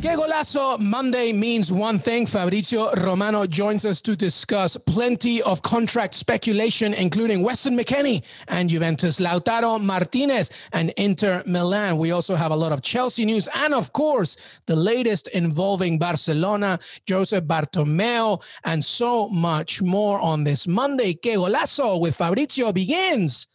Que 0.00 0.16
Golazo 0.16 0.78
Monday 0.78 1.30
means 1.30 1.70
one 1.70 1.98
thing. 1.98 2.24
Fabrizio 2.24 2.90
Romano 2.94 3.46
joins 3.46 3.84
us 3.84 4.00
to 4.00 4.16
discuss 4.16 4.78
plenty 4.78 5.42
of 5.42 5.60
contract 5.60 6.14
speculation, 6.14 6.94
including 6.94 7.42
Weston 7.42 7.76
McKennie 7.76 8.22
and 8.48 8.70
Juventus, 8.70 9.20
Lautaro 9.20 9.78
Martinez 9.78 10.50
and 10.72 10.88
Inter 10.96 11.42
Milan. 11.44 11.98
We 11.98 12.12
also 12.12 12.34
have 12.34 12.50
a 12.50 12.56
lot 12.56 12.72
of 12.72 12.80
Chelsea 12.80 13.26
news 13.26 13.46
and, 13.54 13.74
of 13.74 13.92
course, 13.92 14.38
the 14.64 14.74
latest 14.74 15.28
involving 15.28 15.98
Barcelona, 15.98 16.78
Joseph 17.04 17.44
Bartomeu, 17.44 18.42
and 18.64 18.82
so 18.82 19.28
much 19.28 19.82
more 19.82 20.18
on 20.18 20.44
this 20.44 20.66
Monday. 20.66 21.12
Que 21.12 21.34
Golazo 21.34 22.00
with 22.00 22.16
Fabrizio 22.16 22.72
begins 22.72 23.48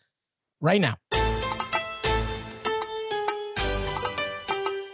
right 0.61 0.79
now. 0.79 0.95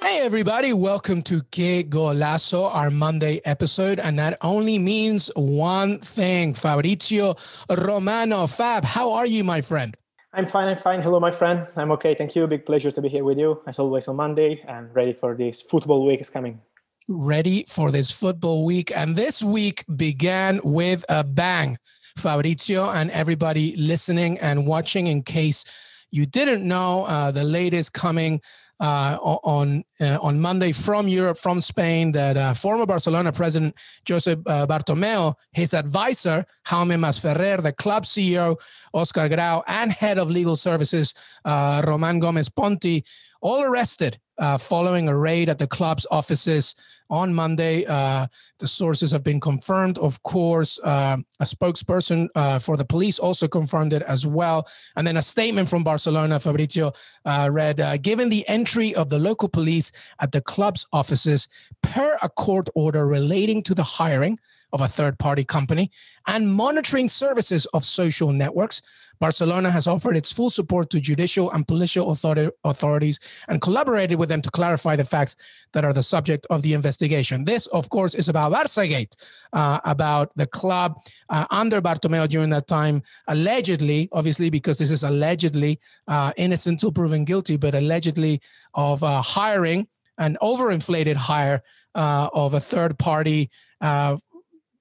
Hey, 0.04 0.20
everybody, 0.22 0.74
welcome 0.74 1.22
to 1.24 1.44
Que 1.52 1.84
Golazo, 1.84 2.74
our 2.74 2.90
Monday 2.90 3.40
episode. 3.46 4.00
And 4.00 4.18
that 4.18 4.36
only 4.42 4.80
means 4.80 5.30
one 5.36 6.00
thing 6.00 6.56
Fabrizio 6.56 7.36
Romano. 7.70 8.48
Fab, 8.48 8.84
how 8.84 9.12
are 9.12 9.28
you, 9.28 9.44
my 9.44 9.62
friend? 9.62 9.96
I'm 10.34 10.48
fine. 10.48 10.70
I'm 10.70 10.78
fine. 10.78 11.04
Hello, 11.04 11.20
my 11.20 11.32
friend. 11.32 11.68
I'm 11.76 11.92
okay. 11.92 12.16
Thank 12.16 12.36
you. 12.36 12.48
Big 12.48 12.66
pleasure 12.66 12.90
to 12.90 13.00
be 13.00 13.10
here 13.10 13.24
with 13.24 13.38
you, 13.38 13.62
as 13.68 13.78
always, 13.78 14.08
on 14.08 14.16
Monday 14.16 14.64
and 14.68 14.94
ready 14.96 15.14
for 15.14 15.36
this 15.36 15.62
football 15.62 16.04
week 16.06 16.20
is 16.20 16.32
coming. 16.32 16.60
Ready 17.08 17.66
for 17.70 17.92
this 17.92 18.10
football 18.10 18.66
week. 18.66 18.92
And 18.96 19.16
this 19.16 19.44
week 19.44 19.86
began 19.96 20.62
with 20.64 21.06
a 21.10 21.24
bang. 21.24 21.78
Fabrizio 22.18 22.90
and 22.90 23.12
everybody 23.12 23.76
listening 23.78 24.40
and 24.40 24.66
watching, 24.66 25.06
in 25.06 25.22
case 25.22 25.64
you 26.10 26.26
didn't 26.26 26.68
know, 26.68 27.06
uh, 27.06 27.30
the 27.32 27.44
latest 27.44 27.94
coming 27.94 28.42
uh, 28.82 29.18
on 29.22 29.84
uh, 30.02 30.18
on 30.22 30.42
Monday 30.42 30.72
from 30.72 31.08
Europe, 31.08 31.38
from 31.38 31.62
Spain, 31.62 32.12
that 32.12 32.36
uh, 32.36 32.54
former 32.54 32.86
Barcelona 32.86 33.32
president 33.32 33.76
Josep 34.06 34.42
uh, 34.48 34.66
Bartomeu, 34.66 35.36
his 35.52 35.74
advisor 35.74 36.46
Jaume 36.68 36.98
Masferrer, 37.00 37.62
the 37.62 37.74
club 37.74 38.06
CEO 38.06 38.60
Oscar 38.94 39.30
Grau, 39.30 39.64
and 39.68 39.92
head 39.92 40.18
of 40.18 40.32
legal 40.32 40.56
services 40.56 41.14
uh, 41.46 41.84
Roman 41.86 42.20
Gomez 42.20 42.50
Ponti, 42.50 43.06
all 43.42 43.62
arrested 43.62 44.18
uh, 44.40 44.58
following 44.58 45.08
a 45.08 45.16
raid 45.16 45.48
at 45.48 45.60
the 45.60 45.68
club's 45.68 46.08
offices 46.10 46.76
on 47.12 47.34
Monday. 47.34 47.86
Uh, 47.86 48.26
the 48.58 48.68
sources 48.68 49.12
have 49.12 49.24
been 49.24 49.40
confirmed. 49.40 50.00
Of 50.00 50.24
course, 50.24 50.80
uh, 50.84 51.18
a 51.40 51.46
spokesperson 51.46 52.30
uh, 52.34 52.58
for 52.58 52.78
the 52.78 52.86
police 52.86 53.20
also 53.20 53.48
confirmed 53.48 53.94
it 53.94 54.02
as 54.04 54.26
well. 54.26 54.68
And 54.96 55.06
then 55.06 55.18
a 55.18 55.22
statement 55.22 55.70
from 55.70 55.84
Barcelona, 55.84 56.40
Fabrizio 56.40 56.94
uh, 57.26 57.50
read 57.52 57.80
uh, 57.80 57.98
Given 57.98 58.30
the 58.30 58.48
entry 58.48 58.96
of 58.96 59.10
the 59.10 59.20
local 59.20 59.50
police 59.50 59.92
at 60.20 60.32
the 60.32 60.42
club's 60.42 60.88
offices 60.94 61.48
per 61.84 62.18
a 62.24 62.30
court 62.30 62.70
order 62.74 63.06
relating 63.06 63.62
to 63.64 63.76
the 63.76 63.84
hiring 63.84 64.40
of 64.74 64.82
a 64.82 64.88
third 64.88 65.20
party 65.20 65.44
company 65.44 65.92
and 66.28 66.54
monitoring 66.54 67.08
services 67.08 67.66
of 67.68 67.84
social 67.84 68.32
networks. 68.32 68.82
Barcelona 69.20 69.70
has 69.70 69.86
offered 69.86 70.18
its 70.18 70.32
full 70.32 70.50
support 70.50 70.90
to 70.90 71.00
judicial 71.00 71.52
and 71.52 71.68
political 71.68 72.18
authorities 72.64 73.20
and 73.48 73.62
collaborated 73.62 74.18
with 74.18 74.30
them 74.30 74.42
to 74.42 74.50
clarify 74.50 74.96
the 74.96 75.04
facts 75.04 75.36
that 75.74 75.86
are 75.86 75.94
the 75.94 76.02
subject 76.02 76.48
of 76.50 76.64
the 76.64 76.74
investigation. 76.74 77.01
This, 77.46 77.68
of 77.68 77.90
course, 77.90 78.16
is 78.16 78.30
about 78.30 78.52
Barçagate, 78.52 79.14
uh, 79.54 79.80
about 79.86 80.32
the 80.36 80.48
club 80.48 80.96
uh, 81.30 81.46
under 81.50 81.82
Bartomeu 81.82 82.28
during 82.28 82.50
that 82.52 82.68
time, 82.68 83.02
allegedly, 83.28 84.10
obviously, 84.12 84.50
because 84.50 84.78
this 84.78 84.92
is 84.92 85.04
allegedly 85.04 85.80
uh, 86.08 86.32
innocent 86.38 86.72
until 86.82 86.92
proven 86.92 87.26
guilty, 87.26 87.58
but 87.58 87.76
allegedly 87.76 88.42
of 88.74 89.04
uh, 89.04 89.22
hiring 89.22 89.88
an 90.18 90.38
overinflated 90.42 91.16
hire 91.16 91.62
uh, 91.96 92.30
of 92.34 92.54
a 92.54 92.60
third 92.60 92.98
party 92.98 93.50
uh, 93.82 94.18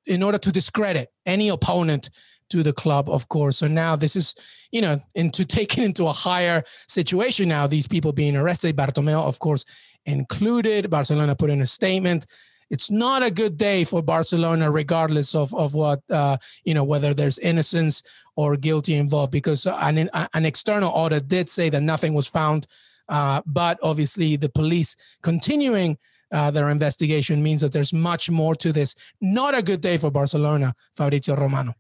in 0.07 0.23
order 0.23 0.39
to 0.39 0.53
discredit 0.53 1.11
any 1.27 1.49
opponent 1.49 2.11
to 2.51 2.63
the 2.63 2.73
club, 2.73 3.09
of 3.09 3.29
course. 3.29 3.59
So 3.59 3.69
now 3.69 3.97
this 3.97 4.17
is, 4.17 4.35
you 4.71 4.83
know, 4.83 5.01
into 5.15 5.45
taken 5.61 5.83
into 5.85 6.07
a 6.07 6.13
higher 6.13 6.63
situation 6.89 7.49
now. 7.49 7.67
These 7.67 7.89
people 7.89 8.13
being 8.13 8.37
arrested, 8.37 8.77
Bartomeu, 8.77 9.23
of 9.23 9.39
course, 9.39 9.65
included. 10.07 10.91
Barcelona 10.91 11.35
put 11.35 11.51
in 11.51 11.61
a 11.61 11.67
statement. 11.67 12.27
It's 12.71 12.91
not 12.91 13.23
a 13.23 13.31
good 13.31 13.59
day 13.59 13.85
for 13.85 14.01
Barcelona, 14.03 14.71
regardless 14.71 15.35
of 15.35 15.53
of 15.55 15.75
what 15.75 16.01
uh, 16.11 16.37
you 16.65 16.75
know, 16.75 16.85
whether 16.85 17.13
there's 17.15 17.39
innocence 17.39 18.03
or 18.37 18.57
guilty 18.57 18.95
involved, 18.95 19.33
because 19.33 19.67
an 19.67 20.09
an 20.13 20.47
external 20.47 20.91
audit 20.91 21.27
did 21.29 21.49
say 21.49 21.69
that 21.71 21.83
nothing 21.83 22.15
was 22.15 22.29
found. 22.29 22.67
Uh, 23.09 23.43
but 23.45 23.79
obviously, 23.83 24.37
the 24.37 24.49
police 24.49 24.97
continuing 25.23 25.99
uh, 26.33 26.51
their 26.51 26.69
investigation 26.69 27.43
means 27.43 27.61
that 27.61 27.73
there's 27.73 27.93
much 27.93 28.31
more 28.31 28.55
to 28.55 28.73
this. 28.73 28.95
Not 29.21 29.57
a 29.57 29.63
good 29.63 29.81
day 29.81 29.99
for 29.99 30.11
Barcelona, 30.11 30.75
Fabrizio 30.95 31.35
Romano. 31.35 31.75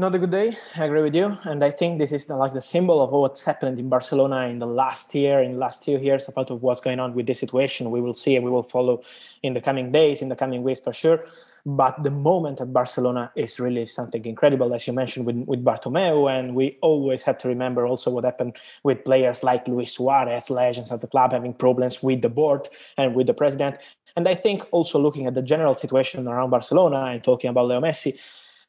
Not 0.00 0.14
a 0.14 0.18
good 0.18 0.30
day. 0.30 0.56
I 0.78 0.86
agree 0.86 1.02
with 1.02 1.14
you, 1.14 1.36
and 1.44 1.62
I 1.62 1.70
think 1.70 1.98
this 1.98 2.10
is 2.10 2.26
like 2.30 2.54
the 2.54 2.62
symbol 2.62 3.02
of 3.02 3.10
what's 3.10 3.44
happened 3.44 3.78
in 3.78 3.90
Barcelona 3.90 4.46
in 4.46 4.58
the 4.58 4.66
last 4.66 5.14
year, 5.14 5.42
in 5.42 5.52
the 5.52 5.58
last 5.58 5.84
two 5.84 5.98
years, 5.98 6.26
about 6.26 6.50
what's 6.62 6.80
going 6.80 6.98
on 6.98 7.12
with 7.12 7.26
this 7.26 7.38
situation. 7.38 7.90
We 7.90 8.00
will 8.00 8.14
see 8.14 8.34
and 8.34 8.42
we 8.42 8.50
will 8.50 8.62
follow 8.62 9.02
in 9.42 9.52
the 9.52 9.60
coming 9.60 9.92
days, 9.92 10.22
in 10.22 10.30
the 10.30 10.36
coming 10.36 10.62
weeks 10.62 10.80
for 10.80 10.94
sure. 10.94 11.26
But 11.66 12.02
the 12.02 12.10
moment 12.10 12.62
at 12.62 12.72
Barcelona 12.72 13.30
is 13.36 13.60
really 13.60 13.84
something 13.84 14.24
incredible, 14.24 14.72
as 14.72 14.86
you 14.86 14.94
mentioned 14.94 15.26
with, 15.26 15.36
with 15.46 15.62
Bartomeu, 15.62 16.30
and 16.30 16.54
we 16.54 16.78
always 16.80 17.22
have 17.24 17.36
to 17.36 17.48
remember 17.48 17.86
also 17.86 18.10
what 18.10 18.24
happened 18.24 18.56
with 18.82 19.04
players 19.04 19.42
like 19.42 19.68
Luis 19.68 19.92
Suarez, 19.92 20.48
legends 20.48 20.90
of 20.90 21.02
the 21.02 21.08
club, 21.08 21.32
having 21.32 21.52
problems 21.52 22.02
with 22.02 22.22
the 22.22 22.30
board 22.30 22.70
and 22.96 23.14
with 23.14 23.26
the 23.26 23.34
president. 23.34 23.76
And 24.16 24.26
I 24.26 24.34
think 24.34 24.62
also 24.70 24.98
looking 24.98 25.26
at 25.26 25.34
the 25.34 25.42
general 25.42 25.74
situation 25.74 26.26
around 26.26 26.48
Barcelona 26.48 27.04
and 27.12 27.22
talking 27.22 27.50
about 27.50 27.66
Leo 27.66 27.82
Messi 27.82 28.18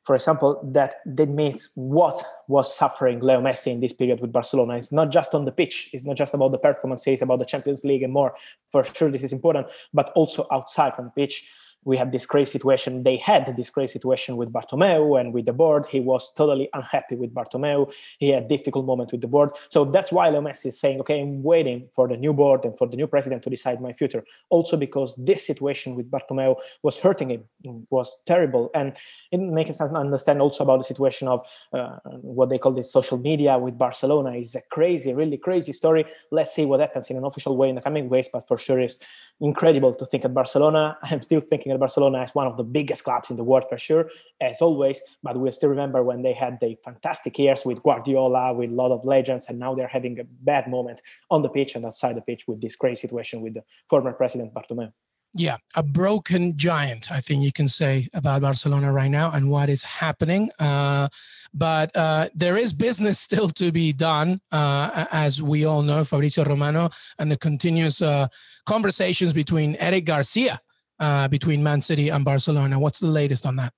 for 0.03 0.15
example, 0.15 0.59
that 0.73 0.95
that 1.05 1.29
means 1.29 1.69
what 1.75 2.23
was 2.47 2.75
suffering 2.75 3.19
Leo 3.19 3.39
Messi 3.39 3.67
in 3.67 3.81
this 3.81 3.93
period 3.93 4.19
with 4.19 4.31
Barcelona. 4.31 4.77
It's 4.77 4.91
not 4.91 5.11
just 5.11 5.35
on 5.35 5.45
the 5.45 5.51
pitch. 5.51 5.89
It's 5.93 6.03
not 6.03 6.17
just 6.17 6.33
about 6.33 6.51
the 6.51 6.57
performances, 6.57 7.21
about 7.21 7.39
the 7.39 7.45
Champions 7.45 7.83
League 7.83 8.03
and 8.03 8.11
more. 8.11 8.35
For 8.71 8.83
sure, 8.83 9.11
this 9.11 9.23
is 9.23 9.31
important, 9.31 9.67
but 9.93 10.11
also 10.15 10.47
outside 10.51 10.95
from 10.95 11.05
the 11.05 11.11
pitch 11.11 11.47
we 11.83 11.97
have 11.97 12.11
this 12.11 12.25
crazy 12.25 12.51
situation. 12.51 13.03
They 13.03 13.17
had 13.17 13.55
this 13.57 13.69
crazy 13.69 13.93
situation 13.93 14.37
with 14.37 14.53
Bartomeu 14.53 15.19
and 15.19 15.33
with 15.33 15.45
the 15.45 15.53
board. 15.53 15.87
He 15.87 15.99
was 15.99 16.31
totally 16.33 16.69
unhappy 16.73 17.15
with 17.15 17.33
Bartomeu. 17.33 17.91
He 18.19 18.29
had 18.29 18.47
difficult 18.47 18.85
moment 18.85 19.11
with 19.11 19.21
the 19.21 19.27
board. 19.27 19.51
So 19.69 19.85
that's 19.85 20.11
why 20.11 20.29
Leo 20.29 20.41
Messi 20.41 20.67
is 20.67 20.79
saying, 20.79 20.99
okay, 21.01 21.21
I'm 21.21 21.41
waiting 21.41 21.87
for 21.93 22.07
the 22.07 22.17
new 22.17 22.33
board 22.33 22.65
and 22.65 22.77
for 22.77 22.87
the 22.87 22.95
new 22.95 23.07
president 23.07 23.43
to 23.43 23.49
decide 23.49 23.81
my 23.81 23.93
future. 23.93 24.23
Also 24.49 24.77
because 24.77 25.15
this 25.15 25.45
situation 25.45 25.95
with 25.95 26.11
Bartomeu 26.11 26.55
was 26.83 26.99
hurting 26.99 27.31
him, 27.31 27.87
was 27.89 28.19
terrible. 28.25 28.69
And 28.75 28.95
it 29.31 29.39
makes 29.39 29.81
us 29.81 29.91
understand 29.91 30.41
also 30.41 30.63
about 30.63 30.77
the 30.77 30.83
situation 30.83 31.27
of 31.27 31.47
uh, 31.73 31.97
what 32.21 32.49
they 32.49 32.57
call 32.57 32.73
this 32.73 32.91
social 32.91 33.17
media 33.17 33.57
with 33.57 33.77
Barcelona. 33.77 34.33
It's 34.33 34.55
a 34.55 34.61
crazy, 34.69 35.13
really 35.13 35.37
crazy 35.37 35.73
story. 35.73 36.05
Let's 36.31 36.53
see 36.53 36.65
what 36.65 36.79
happens 36.79 37.09
in 37.09 37.17
an 37.17 37.23
official 37.23 37.57
way 37.57 37.69
in 37.69 37.75
the 37.75 37.81
coming 37.81 38.07
weeks. 38.09 38.29
But 38.31 38.47
for 38.47 38.57
sure, 38.57 38.79
it's 38.79 38.99
incredible 39.39 39.93
to 39.95 40.05
think 40.05 40.25
at 40.25 40.33
Barcelona. 40.33 40.97
I'm 41.03 41.21
still 41.21 41.41
thinking 41.41 41.70
looking 41.71 41.75
at 41.75 41.79
Barcelona 41.79 42.19
as 42.19 42.35
one 42.35 42.47
of 42.47 42.57
the 42.57 42.63
biggest 42.63 43.03
clubs 43.03 43.29
in 43.29 43.37
the 43.37 43.43
world 43.43 43.65
for 43.69 43.77
sure, 43.77 44.09
as 44.39 44.61
always. 44.61 45.01
But 45.23 45.37
we 45.37 45.51
still 45.51 45.69
remember 45.69 46.03
when 46.03 46.21
they 46.21 46.33
had 46.33 46.59
the 46.59 46.77
fantastic 46.83 47.37
years 47.39 47.65
with 47.65 47.81
Guardiola, 47.83 48.53
with 48.53 48.71
a 48.71 48.73
lot 48.73 48.91
of 48.91 49.05
legends, 49.05 49.49
and 49.49 49.59
now 49.59 49.75
they're 49.75 49.87
having 49.87 50.19
a 50.19 50.23
bad 50.23 50.67
moment 50.67 51.01
on 51.29 51.41
the 51.41 51.49
pitch 51.49 51.75
and 51.75 51.85
outside 51.85 52.15
the 52.15 52.21
pitch 52.21 52.47
with 52.47 52.61
this 52.61 52.75
crazy 52.75 53.01
situation 53.01 53.41
with 53.41 53.53
the 53.53 53.63
former 53.87 54.13
president 54.13 54.53
Bartomeu. 54.53 54.91
Yeah, 55.33 55.57
a 55.75 55.83
broken 55.83 56.57
giant, 56.57 57.09
I 57.09 57.21
think 57.21 57.41
you 57.41 57.53
can 57.53 57.69
say 57.69 58.09
about 58.13 58.41
Barcelona 58.41 58.91
right 58.91 59.09
now 59.09 59.31
and 59.31 59.49
what 59.49 59.69
is 59.69 59.81
happening. 59.81 60.51
Uh, 60.59 61.07
but 61.53 61.95
uh, 61.95 62.27
there 62.35 62.57
is 62.57 62.73
business 62.73 63.17
still 63.17 63.47
to 63.51 63.71
be 63.71 63.93
done, 63.93 64.41
uh, 64.51 65.05
as 65.09 65.41
we 65.41 65.63
all 65.63 65.83
know, 65.83 66.03
Fabrizio 66.03 66.43
Romano, 66.43 66.89
and 67.17 67.31
the 67.31 67.37
continuous 67.37 68.01
uh, 68.01 68.27
conversations 68.65 69.31
between 69.31 69.77
Eric 69.77 70.03
Garcia 70.03 70.59
uh, 71.01 71.27
between 71.27 71.61
Man 71.61 71.81
City 71.81 72.09
and 72.09 72.23
Barcelona. 72.23 72.79
What's 72.79 72.99
the 72.99 73.07
latest 73.07 73.45
on 73.45 73.57
that? 73.57 73.73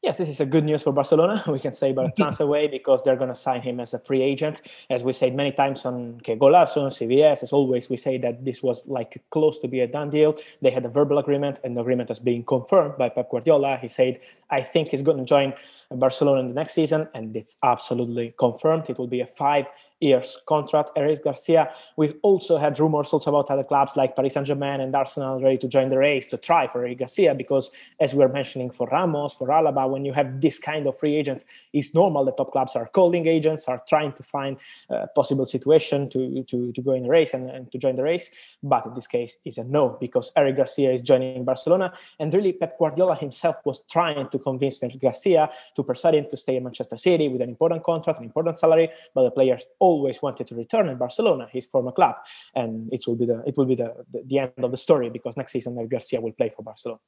Yes, 0.00 0.16
this 0.16 0.28
is 0.28 0.40
a 0.40 0.46
good 0.46 0.62
news 0.62 0.84
for 0.84 0.92
Barcelona. 0.92 1.42
We 1.48 1.58
can 1.58 1.72
say, 1.72 1.92
but 1.92 2.14
transfer 2.16 2.44
away 2.44 2.68
because 2.68 3.02
they're 3.02 3.16
going 3.16 3.30
to 3.30 3.34
sign 3.34 3.62
him 3.62 3.80
as 3.80 3.94
a 3.94 3.98
free 3.98 4.22
agent. 4.22 4.62
As 4.88 5.02
we 5.02 5.12
said 5.12 5.34
many 5.34 5.50
times 5.50 5.84
on 5.84 6.20
Que 6.20 6.36
Golazo, 6.36 6.82
on 6.82 6.90
CBS, 6.92 7.42
as 7.42 7.52
always, 7.52 7.90
we 7.90 7.96
say 7.96 8.16
that 8.18 8.44
this 8.44 8.62
was 8.62 8.86
like 8.86 9.20
close 9.30 9.58
to 9.58 9.66
be 9.66 9.80
a 9.80 9.88
done 9.88 10.10
deal. 10.10 10.36
They 10.62 10.70
had 10.70 10.84
a 10.84 10.88
verbal 10.88 11.18
agreement, 11.18 11.58
and 11.64 11.76
the 11.76 11.80
agreement 11.80 12.10
has 12.10 12.20
been 12.20 12.44
confirmed 12.44 12.96
by 12.96 13.08
Pep 13.08 13.28
Guardiola. 13.28 13.78
He 13.78 13.88
said, 13.88 14.20
I 14.50 14.62
think 14.62 14.88
he's 14.88 15.02
going 15.02 15.18
to 15.18 15.24
join 15.24 15.52
Barcelona 15.90 16.40
in 16.40 16.48
the 16.48 16.54
next 16.54 16.74
season, 16.74 17.08
and 17.14 17.36
it's 17.36 17.56
absolutely 17.64 18.34
confirmed. 18.38 18.88
It 18.88 18.98
will 18.98 19.08
be 19.08 19.20
a 19.20 19.26
five 19.26 19.66
years 20.00 20.38
contract. 20.46 20.90
Eric 20.96 21.24
Garcia, 21.24 21.72
we've 21.96 22.14
also 22.22 22.56
had 22.58 22.78
rumors 22.78 23.10
also 23.10 23.30
about 23.30 23.50
other 23.50 23.64
clubs 23.64 23.96
like 23.96 24.14
Paris 24.14 24.34
Saint-Germain 24.34 24.80
and 24.80 24.94
Arsenal 24.94 25.40
ready 25.40 25.58
to 25.58 25.68
join 25.68 25.88
the 25.88 25.98
race 25.98 26.26
to 26.28 26.36
try 26.36 26.68
for 26.68 26.84
Eric 26.84 26.98
Garcia 26.98 27.34
because 27.34 27.70
as 28.00 28.14
we 28.14 28.20
were 28.20 28.28
mentioning 28.28 28.70
for 28.70 28.86
Ramos, 28.88 29.34
for 29.34 29.48
Alaba, 29.48 29.88
when 29.88 30.04
you 30.04 30.12
have 30.12 30.40
this 30.40 30.58
kind 30.58 30.86
of 30.86 30.98
free 30.98 31.16
agent, 31.16 31.44
it's 31.72 31.94
normal 31.94 32.24
that 32.24 32.36
top 32.36 32.52
clubs 32.52 32.76
are 32.76 32.86
calling 32.86 33.26
agents, 33.26 33.68
are 33.68 33.82
trying 33.88 34.12
to 34.12 34.22
find 34.22 34.58
a 34.88 35.06
possible 35.08 35.46
situation 35.46 36.08
to, 36.10 36.44
to, 36.44 36.72
to 36.72 36.82
go 36.82 36.92
in 36.92 37.02
the 37.02 37.08
race 37.08 37.34
and, 37.34 37.50
and 37.50 37.70
to 37.72 37.78
join 37.78 37.96
the 37.96 38.02
race. 38.02 38.30
But 38.62 38.86
in 38.86 38.94
this 38.94 39.06
case, 39.06 39.36
it's 39.44 39.58
a 39.58 39.64
no 39.64 39.96
because 40.00 40.32
Eric 40.36 40.56
Garcia 40.56 40.92
is 40.92 41.02
joining 41.02 41.44
Barcelona. 41.44 41.92
And 42.18 42.32
really, 42.32 42.52
Pep 42.52 42.78
Guardiola 42.78 43.16
himself 43.16 43.56
was 43.64 43.82
trying 43.90 44.28
to 44.28 44.38
convince 44.38 44.82
Eric 44.82 45.00
Garcia 45.00 45.50
to 45.74 45.82
persuade 45.82 46.14
him 46.14 46.26
to 46.30 46.36
stay 46.36 46.56
in 46.56 46.64
Manchester 46.64 46.96
City 46.96 47.28
with 47.28 47.40
an 47.40 47.48
important 47.48 47.82
contract, 47.82 48.18
an 48.18 48.24
important 48.24 48.58
salary. 48.58 48.90
But 49.14 49.24
the 49.24 49.30
players 49.30 49.66
always 49.88 50.18
wanted 50.22 50.46
to 50.48 50.54
return 50.54 50.88
in 50.88 50.96
Barcelona, 50.98 51.48
his 51.50 51.66
former 51.66 51.92
club. 51.92 52.16
And 52.54 52.70
it 52.92 53.02
will 53.06 53.16
be 53.16 53.26
the 53.26 53.38
it 53.46 53.54
will 53.56 53.68
be 53.72 53.78
the, 53.82 53.90
the, 54.12 54.20
the 54.30 54.38
end 54.38 54.64
of 54.66 54.70
the 54.70 54.82
story 54.86 55.08
because 55.10 55.36
next 55.36 55.52
season 55.52 55.72
Garcia 55.88 56.20
will 56.20 56.36
play 56.40 56.50
for 56.54 56.62
Barcelona. 56.62 57.00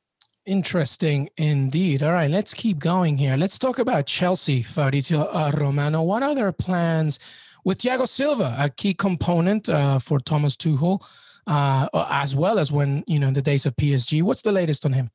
Interesting 0.46 1.28
indeed. 1.36 2.02
All 2.02 2.12
right, 2.12 2.30
let's 2.30 2.54
keep 2.54 2.78
going 2.78 3.18
here. 3.18 3.36
Let's 3.36 3.58
talk 3.58 3.78
about 3.78 4.06
Chelsea, 4.06 4.62
Fabrizio 4.62 5.22
uh, 5.22 5.52
Romano. 5.54 6.02
What 6.02 6.22
are 6.22 6.34
their 6.34 6.52
plans 6.52 7.18
with 7.62 7.78
Thiago 7.78 8.08
Silva, 8.08 8.56
a 8.58 8.70
key 8.70 8.94
component 8.94 9.68
uh, 9.68 9.98
for 9.98 10.18
Thomas 10.18 10.56
Tuchel, 10.56 11.04
uh, 11.46 11.88
as 12.10 12.34
well 12.34 12.58
as 12.58 12.72
when, 12.72 13.04
you 13.06 13.18
know, 13.18 13.30
the 13.30 13.42
days 13.42 13.66
of 13.66 13.76
PSG? 13.76 14.22
What's 14.22 14.42
the 14.42 14.52
latest 14.52 14.86
on 14.86 14.94
him? 14.94 15.10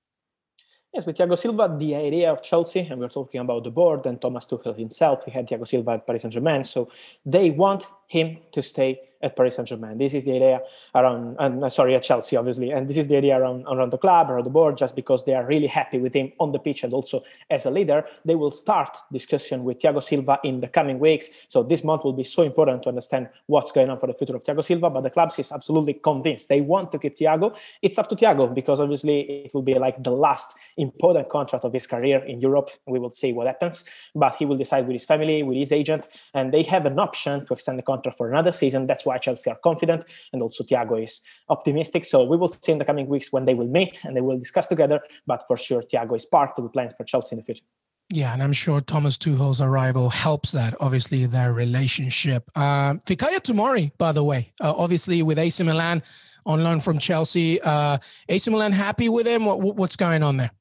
Yes, 0.96 1.06
with 1.06 1.18
Thiago 1.18 1.38
Silva, 1.38 1.76
the 1.78 1.94
idea 1.94 2.32
of 2.32 2.42
Chelsea, 2.42 2.80
and 2.80 3.02
we're 3.02 3.10
talking 3.10 3.42
about 3.42 3.66
the 3.66 3.70
board 3.70 4.06
and 4.06 4.22
Thomas 4.22 4.48
Tuchel 4.48 4.78
himself, 4.78 5.26
he 5.26 5.32
had 5.32 5.46
Thiago 5.46 5.68
Silva 5.68 5.92
at 5.92 6.08
Paris 6.08 6.22
Saint 6.22 6.34
Germain. 6.34 6.64
So 6.64 6.90
they 7.26 7.50
want 7.50 7.86
him 8.07 8.38
to 8.52 8.62
stay 8.62 9.00
at 9.25 9.36
Paris 9.36 9.56
Saint 9.56 9.68
Germain. 9.68 9.98
This 9.98 10.13
is 10.13 10.24
the 10.25 10.36
idea 10.36 10.62
around, 10.94 11.36
and 11.40 11.63
uh, 11.63 11.69
sorry, 11.69 11.96
at 11.96 12.04
Chelsea, 12.04 12.38
obviously, 12.38 12.72
and 12.72 12.88
this 12.88 12.98
is 12.98 13.07
the 13.07 13.18
idea 13.18 13.40
around 13.40 13.66
around 13.68 13.92
the 13.92 13.98
club 13.98 14.30
or 14.30 14.42
the 14.44 14.50
board, 14.50 14.78
just 14.78 14.96
because 14.96 15.25
they 15.25 15.34
are 15.34 15.46
really 15.46 15.68
happy 15.68 15.98
with 15.98 16.13
him 16.13 16.31
on 16.40 16.52
the 16.52 16.60
pitch 16.60 16.84
and 16.84 16.94
also 16.94 17.24
as 17.50 17.66
a 17.66 17.72
leader. 17.72 18.06
They 18.24 18.36
will 18.36 18.52
start 18.52 18.96
discussion 19.12 19.63
with 19.63 19.80
Thiago 19.80 20.02
Silva 20.02 20.40
in 20.44 20.62
the 20.62 20.68
coming 20.68 21.00
weeks. 21.00 21.30
So 21.48 21.63
this 21.63 21.84
month 21.84 22.04
will 22.04 22.13
be 22.13 22.24
so 22.24 22.44
important 22.44 22.84
to 22.84 22.90
understand 22.90 23.30
what's 23.48 23.72
going 23.72 23.90
on 23.90 24.00
for 24.00 24.08
the 24.08 24.13
future 24.13 24.36
of 24.36 24.44
Thiago 24.44 24.63
Silva. 24.63 24.90
But 24.90 25.01
the 25.01 25.10
club 25.10 25.31
is 25.38 25.51
absolutely 25.51 25.96
convinced 25.96 26.48
they 26.48 26.62
want 26.62 26.92
to 26.92 27.00
keep 27.00 27.16
Thiago. 27.18 27.58
It's 27.81 27.98
up 27.98 28.10
to 28.10 28.16
Thiago 28.16 28.54
because 28.54 28.80
obviously 28.80 29.22
it 29.46 29.54
will 29.54 29.63
be 29.63 29.74
like 29.74 30.04
the 30.04 30.12
last 30.12 30.56
important 30.78 31.30
contract 31.30 31.66
of 31.66 31.74
his 31.74 31.88
career 31.88 32.24
in 32.25 32.40
Europe. 32.42 32.69
We 32.86 33.00
will 33.00 33.12
see 33.12 33.34
what 33.34 33.48
happens, 33.48 33.86
but 34.13 34.36
he 34.36 34.46
will 34.46 34.58
decide 34.58 34.86
with 34.86 34.94
his 34.94 35.06
family, 35.06 35.42
with 35.42 35.58
his 35.58 35.72
agent, 35.72 36.08
and 36.34 36.54
they 36.54 36.63
have 36.63 36.86
an 36.86 37.00
option 37.00 37.46
to 37.48 37.54
extend 37.54 37.80
the 37.80 37.84
contract 37.84 37.95
for 38.18 38.30
another 38.30 38.52
season. 38.52 38.88
That's 38.88 39.06
why 39.06 39.18
Chelsea 39.18 39.50
are 39.50 39.58
confident, 39.64 40.06
and 40.34 40.42
also 40.42 40.64
Thiago 40.64 41.04
is 41.04 41.22
optimistic. 41.50 42.06
So 42.06 42.24
we 42.24 42.38
will 42.38 42.48
see 42.48 42.72
in 42.72 42.78
the 42.78 42.86
coming 42.86 43.08
weeks 43.08 43.32
when 43.32 43.46
they 43.46 43.54
will 43.54 43.68
meet 43.68 44.04
and 44.04 44.16
they 44.16 44.22
will 44.22 44.38
discuss 44.38 44.68
together. 44.68 45.02
But 45.26 45.44
for 45.48 45.58
sure, 45.58 45.82
Thiago 45.82 46.16
is 46.16 46.26
part 46.26 46.52
of 46.58 46.64
the 46.64 46.70
plans 46.70 46.94
for 46.98 47.04
Chelsea 47.04 47.36
in 47.36 47.40
the 47.40 47.46
future. 47.46 47.66
Yeah, 48.10 48.34
and 48.34 48.44
I'm 48.44 48.54
sure 48.54 48.80
Thomas 48.82 49.18
Tuchel's 49.18 49.62
arrival 49.62 50.10
helps 50.12 50.52
that. 50.52 50.76
Obviously, 50.80 51.26
their 51.26 51.54
relationship. 51.54 52.56
Um, 52.56 53.00
Fikayo 53.00 53.40
Tomori, 53.40 53.92
by 53.98 54.12
the 54.12 54.24
way, 54.24 54.52
uh, 54.62 54.74
obviously 54.76 55.24
with 55.24 55.40
AC 55.40 55.64
Milan 55.64 56.04
on 56.46 56.64
loan 56.64 56.82
from 56.82 57.00
Chelsea. 57.00 57.60
Uh, 57.62 57.98
AC 58.30 58.52
Milan 58.52 58.72
happy 58.72 59.10
with 59.10 59.26
him? 59.26 59.46
What, 59.46 59.60
what's 59.60 59.96
going 59.96 60.22
on 60.22 60.38
there? 60.38 60.52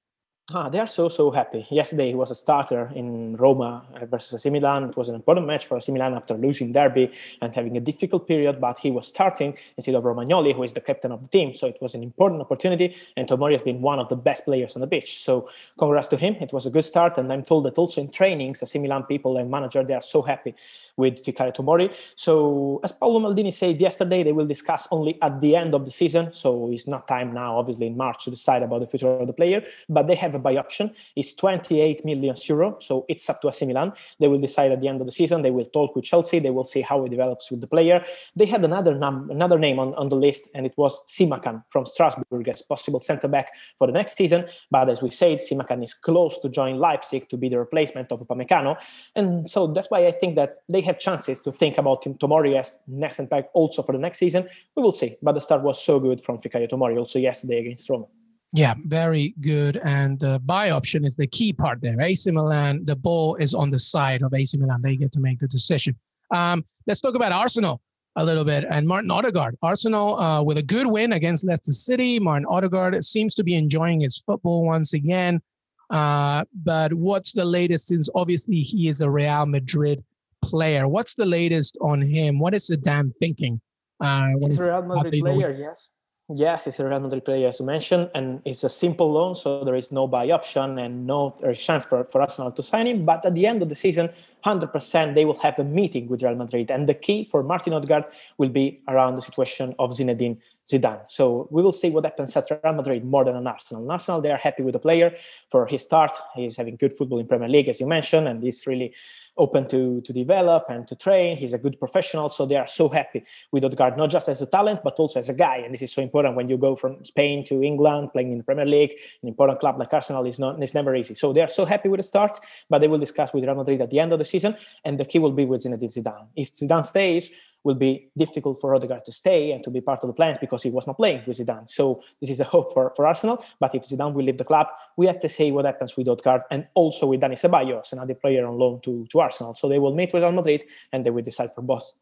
Ah, 0.53 0.69
they 0.69 0.79
are 0.79 0.87
so 0.87 1.09
so 1.09 1.31
happy. 1.31 1.67
Yesterday 1.71 2.09
he 2.09 2.15
was 2.15 2.31
a 2.31 2.35
starter 2.35 2.93
in 2.95 3.35
Roma 3.37 3.83
versus 4.11 4.35
AC 4.35 4.51
Milan. 4.51 4.85
It 4.91 4.95
was 4.95 5.09
an 5.09 5.15
important 5.15 5.47
match 5.47 5.65
for 5.65 5.79
AC 5.79 5.91
Milan 5.91 6.13
after 6.13 6.35
losing 6.35 6.71
Derby 6.71 7.11
and 7.41 7.55
having 7.55 7.79
a 7.79 7.81
difficult 7.81 8.29
period. 8.29 8.61
But 8.61 8.77
he 8.77 8.91
was 8.91 9.07
starting 9.07 9.57
instead 9.79 9.95
of 9.95 10.05
Romagnoli, 10.05 10.55
who 10.55 10.63
is 10.63 10.75
the 10.75 10.83
captain 10.83 11.13
of 11.13 11.23
the 11.23 11.29
team. 11.29 11.55
So 11.55 11.67
it 11.67 11.79
was 11.81 11.95
an 11.95 12.03
important 12.03 12.43
opportunity. 12.43 12.95
And 13.17 13.27
Tomori 13.27 13.53
has 13.53 13.63
been 13.63 13.81
one 13.81 13.99
of 13.99 14.11
the 14.11 14.17
best 14.17 14.45
players 14.45 14.77
on 14.77 14.83
the 14.83 14.87
pitch. 14.87 15.25
So 15.25 15.49
congrats 15.79 16.09
to 16.09 16.19
him. 16.19 16.35
It 16.35 16.53
was 16.53 16.67
a 16.67 16.71
good 16.71 16.85
start. 16.85 17.17
And 17.17 17.33
I'm 17.33 17.43
told 17.43 17.65
that 17.65 17.79
also 17.79 18.03
in 18.03 18.11
trainings, 18.11 18.63
AC 18.63 18.79
Milan 18.79 19.05
people 19.05 19.39
and 19.39 19.51
manager 19.51 19.83
they 19.83 19.95
are 19.95 20.03
so 20.03 20.21
happy 20.21 20.55
with 20.99 21.25
Fikayo 21.25 21.57
Tomori. 21.57 21.89
So 22.17 22.81
as 22.85 22.93
Paolo 22.93 23.21
Maldini 23.21 23.51
said 23.51 23.81
yesterday, 23.81 24.23
they 24.23 24.33
will 24.33 24.47
discuss 24.47 24.89
only 24.91 25.17
at 25.23 25.41
the 25.41 25.57
end 25.57 25.75
of 25.75 25.87
the 25.87 25.91
season. 25.91 26.35
So 26.35 26.71
it's 26.71 26.87
not 26.87 27.09
time 27.09 27.33
now, 27.33 27.57
obviously 27.57 27.87
in 27.87 27.97
March, 27.97 28.25
to 28.25 28.31
decide 28.31 28.63
about 28.63 28.83
the 28.83 28.87
future 28.87 29.09
of 29.09 29.27
the 29.27 29.33
player. 29.33 29.65
But 29.89 30.07
they 30.07 30.15
have 30.17 30.34
have 30.35 30.41
a 30.41 30.43
buy 30.43 30.57
option. 30.57 30.93
It's 31.17 31.35
28 31.35 32.05
million 32.05 32.37
euro, 32.47 32.79
so 32.81 33.05
it's 33.09 33.29
up 33.31 33.41
to 33.43 33.49
AC 33.49 33.65
Milan. 33.67 33.93
They 34.21 34.29
will 34.29 34.39
decide 34.39 34.73
at 34.73 34.81
the 34.81 34.89
end 34.89 35.01
of 35.01 35.07
the 35.07 35.13
season. 35.13 35.43
They 35.43 35.51
will 35.51 35.65
talk 35.65 35.95
with 35.95 36.05
Chelsea. 36.05 36.39
They 36.39 36.51
will 36.51 36.65
see 36.65 36.83
how 36.83 37.05
it 37.05 37.11
develops 37.11 37.51
with 37.51 37.61
the 37.61 37.67
player. 37.67 38.05
They 38.37 38.47
had 38.47 38.65
another 38.65 38.95
num- 38.95 39.31
another 39.31 39.59
name 39.59 39.79
on, 39.79 39.95
on 39.95 40.09
the 40.09 40.17
list, 40.17 40.51
and 40.55 40.67
it 40.67 40.75
was 40.77 41.05
Simakan 41.07 41.65
from 41.69 41.87
Strasbourg 41.87 42.49
as 42.49 42.63
possible 42.63 43.01
centre 43.01 43.29
back 43.29 43.53
for 43.79 43.87
the 43.87 43.93
next 43.93 44.17
season. 44.17 44.47
But 44.71 44.89
as 44.89 45.03
we 45.03 45.11
said, 45.11 45.39
Simakan 45.39 45.83
is 45.85 45.95
close 45.95 46.39
to 46.41 46.49
join 46.49 46.79
Leipzig 46.79 47.29
to 47.31 47.37
be 47.37 47.49
the 47.49 47.59
replacement 47.59 48.13
of 48.13 48.21
Upamecano, 48.21 48.77
and 49.15 49.49
so 49.49 49.67
that's 49.69 49.91
why 49.91 50.07
I 50.07 50.13
think 50.13 50.37
that 50.37 50.63
they 50.69 50.81
have 50.83 50.99
chances 50.99 51.41
to 51.43 51.53
think 51.53 51.79
about 51.79 52.03
Tim 52.03 52.15
Tomori 52.15 52.59
as 52.59 52.81
next 52.87 53.19
and 53.19 53.29
back 53.29 53.49
also 53.55 53.83
for 53.83 53.93
the 53.93 53.99
next 53.99 54.19
season. 54.19 54.49
We 54.77 54.83
will 54.83 54.93
see. 54.93 55.17
But 55.23 55.33
the 55.33 55.41
start 55.41 55.63
was 55.63 55.83
so 55.83 56.01
good 56.01 56.21
from 56.21 56.39
Fikayo 56.39 56.69
Tomori 56.69 56.99
also 56.99 57.19
yesterday 57.19 57.59
against 57.59 57.89
Roma. 57.89 58.07
Yeah, 58.55 58.75
very 58.85 59.35
good. 59.41 59.81
And 59.85 60.17
the 60.21 60.41
buy 60.45 60.71
option 60.71 61.05
is 61.05 61.17
the 61.17 61.27
key 61.27 61.53
part 61.53 61.81
there. 61.81 62.01
AC 62.01 62.31
Milan, 62.31 62.85
the 62.85 62.95
ball 62.95 63.35
is 63.35 63.53
on 63.53 63.69
the 63.69 63.81
side 63.81 64.23
of 64.23 64.33
AC 64.33 64.57
Milan. 64.57 64.81
They 64.81 64.95
get 64.95 65.11
to 65.13 65.21
make 65.21 65.41
the 65.41 65.49
decision. 65.49 65.97
Um, 66.31 66.65
let's 66.87 67.01
talk 67.01 67.17
about 67.17 67.33
Arsenal 67.33 67.81
a 68.15 68.25
little 68.25 68.45
bit 68.45 68.65
and 68.71 68.87
Martin 68.87 69.11
Odegaard. 69.11 69.57
Arsenal 69.61 70.21
uh, 70.21 70.41
with 70.41 70.57
a 70.59 70.63
good 70.63 70.87
win 70.87 71.15
against 71.15 71.45
Leicester 71.45 71.73
City. 71.73 72.21
Martin 72.21 72.47
Odegaard 72.49 73.03
seems 73.05 73.35
to 73.35 73.43
be 73.43 73.57
enjoying 73.57 74.01
his 74.01 74.19
football 74.19 74.65
once 74.65 74.93
again. 74.93 75.43
Uh, 75.91 76.45
but 76.63 76.95
what's 76.95 77.33
the 77.33 77.45
latest? 77.45 77.89
Since 77.89 78.09
obviously 78.15 78.61
he 78.61 78.87
is 78.87 79.01
a 79.01 79.11
Real 79.11 79.47
Madrid 79.47 80.05
player. 80.43 80.87
What's 80.87 81.17
the 81.17 81.27
latest 81.27 81.77
on 81.81 82.01
him? 82.01 82.39
What 82.39 82.55
is 82.55 82.71
Zidane 82.71 83.11
thinking? 83.19 83.61
Uh, 84.01 84.29
He's 84.41 84.61
a 84.61 84.67
Real 84.67 84.83
Madrid 84.83 85.21
player, 85.21 85.51
yes. 85.51 85.91
Yes, 86.33 86.67
it's 86.67 86.81
a 86.81 86.85
Madrid 86.85 87.23
player, 87.23 87.49
as 87.49 87.61
you 87.61 87.67
mentioned, 87.67 88.09
and 88.15 88.41
it's 88.47 88.65
a 88.65 88.71
simple 88.71 89.13
loan, 89.13 89.35
so 89.35 89.63
there 89.63 89.75
is 89.75 89.93
no 89.93 90.07
buy 90.07 90.31
option 90.31 90.79
and 90.79 91.07
no 91.07 91.37
chance 91.55 91.85
for, 91.85 92.05
for 92.05 92.23
Arsenal 92.23 92.51
to 92.51 92.63
sign 92.63 92.87
him. 92.87 93.05
But 93.05 93.27
at 93.27 93.35
the 93.35 93.47
end 93.47 93.63
of 93.63 93.69
the 93.69 93.75
season, 93.75 94.09
100% 94.43 95.15
they 95.15 95.27
will 95.27 95.39
have 95.41 95.59
a 95.59 95.65
meeting 95.65 96.09
with 96.09 96.23
Real 96.23 96.35
Madrid. 96.35 96.71
And 96.71 96.89
the 96.89 96.95
key 96.95 97.29
for 97.31 97.43
Martin 97.43 97.75
Odegaard 97.75 98.07
will 98.39 98.49
be 98.49 98.81
around 98.89 99.17
the 99.17 99.21
situation 99.21 99.75
of 99.79 99.91
Zinedine 99.91 100.39
Zidane. 100.71 101.03
So 101.09 101.47
we 101.51 101.63
will 101.63 101.73
see 101.73 101.91
what 101.91 102.05
happens 102.05 102.35
at 102.37 102.47
Real 102.51 102.73
Madrid 102.73 103.05
more 103.05 103.25
than 103.25 103.37
an 103.37 103.47
Arsenal. 103.47 103.85
In 103.85 103.91
Arsenal, 103.91 104.21
they 104.21 104.31
are 104.31 104.39
happy 104.39 104.63
with 104.63 104.73
the 104.73 104.79
player 104.79 105.15
for 105.51 105.67
his 105.67 105.83
start. 105.83 106.17
He's 106.35 106.57
having 106.57 106.77
good 106.77 106.97
football 106.97 107.19
in 107.19 107.27
Premier 107.27 107.49
League, 107.49 107.69
as 107.69 107.81
you 107.81 107.87
mentioned, 107.87 108.29
and 108.29 108.43
he's 108.43 108.67
really 108.67 108.95
open 109.37 109.69
to, 109.69 110.01
to 110.03 110.13
develop 110.13 110.65
and 110.71 110.89
to 110.89 110.95
train. 110.95 111.37
He's 111.37 111.53
a 111.53 111.59
good 111.59 111.79
professional. 111.79 112.31
So 112.31 112.47
they 112.47 112.57
are 112.57 112.67
so 112.67 112.89
happy 112.89 113.25
with 113.53 113.65
Odegaard, 113.65 113.97
not 113.99 114.11
just 114.11 114.29
as 114.29 114.41
a 114.41 114.47
talent, 114.47 114.81
but 114.83 114.95
also 114.95 115.19
as 115.19 115.29
a 115.29 115.35
guy. 115.35 115.59
And 115.59 115.75
this 115.75 115.83
is 115.83 115.93
so 115.93 116.01
important 116.01 116.35
when 116.35 116.49
you 116.49 116.57
go 116.57 116.77
from 116.77 117.05
Spain 117.05 117.45
to 117.47 117.63
England, 117.63 118.13
playing 118.13 118.33
in 118.33 118.39
the 118.39 118.45
Premier 118.45 118.65
League, 118.67 118.93
an 119.23 119.29
important 119.29 119.61
club 119.61 119.79
like 119.79 119.93
Arsenal 119.93 120.25
is 120.25 120.39
not 120.39 120.63
it's 120.63 120.75
never 120.75 120.95
easy. 120.95 121.15
So 121.15 121.33
they 121.33 121.43
are 121.43 121.49
so 121.49 121.65
happy 121.65 121.89
with 121.91 121.99
the 121.99 122.05
start, 122.05 122.39
but 122.71 122.79
they 122.79 122.89
will 122.89 122.99
discuss 122.99 123.35
with 123.35 123.45
Real 123.45 123.55
Madrid 123.55 123.83
at 123.83 123.91
the 123.91 124.01
end 124.01 124.13
of 124.13 124.19
the 124.19 124.25
season. 124.25 124.57
And 124.85 124.99
the 124.99 125.05
key 125.05 125.19
will 125.19 125.33
be 125.33 125.45
with 125.45 125.63
Zinedine 125.63 125.93
Zidane. 125.93 126.27
If 126.37 126.55
Zidane 126.55 126.87
stays, 126.87 127.31
will 127.65 127.75
be 127.75 128.11
difficult 128.17 128.61
for 128.61 128.75
Odegaard 128.75 129.05
to 129.07 129.13
stay 129.13 129.51
and 129.53 129.65
to 129.65 129.71
be 129.71 129.81
part 129.81 130.01
of 130.03 130.09
the 130.09 130.15
plans 130.15 130.39
because 130.39 130.63
he 130.63 130.71
was 130.71 130.87
not 130.87 130.97
playing 130.97 131.23
with 131.27 131.39
Zidane. 131.39 131.69
So 131.69 132.03
this 132.21 132.31
is 132.31 132.41
a 132.41 132.45
hope 132.45 132.73
for, 132.73 132.93
for 132.95 133.07
Arsenal. 133.07 133.45
But 133.59 133.75
if 133.75 133.83
Zidane 133.83 134.13
will 134.13 134.25
leave 134.25 134.39
the 134.39 134.45
club, 134.45 134.69
we 134.97 135.07
have 135.07 135.19
to 135.21 135.29
see 135.29 135.51
what 135.51 135.65
happens 135.65 135.97
with 135.97 136.09
Odegaard 136.09 136.43
and 136.51 136.67
also 136.75 137.07
with 137.07 137.21
Dani 137.21 137.33
Ceballos, 137.33 137.93
another 137.93 138.15
player 138.15 138.47
on 138.47 138.59
loan 138.59 138.81
to, 138.83 139.07
to 139.11 139.21
Arsenal. 139.21 139.55
So 139.55 139.69
they 139.69 139.79
will 139.79 139.95
meet 139.95 140.13
with 140.13 140.23
Real 140.23 140.33
Madrid 140.33 140.65
and 140.93 141.05
they 141.05 141.11
will 141.11 141.23
decide 141.23 141.55
for 141.55 141.63
both. 141.63 141.95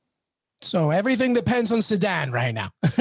So 0.61 0.91
everything 0.91 1.33
depends 1.33 1.73
on 1.73 1.81
Zidane 1.81 2.33
right 2.33 2.55
now. 2.55 2.71